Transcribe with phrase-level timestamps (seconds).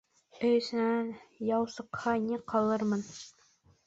[0.47, 1.11] Өй эсенән
[1.49, 3.05] яу сыҡһа, ни ҡылырмын?